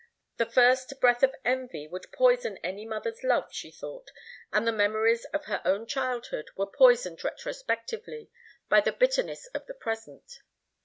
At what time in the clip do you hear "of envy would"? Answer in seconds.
1.21-2.11